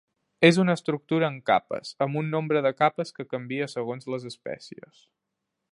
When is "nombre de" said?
2.37-2.73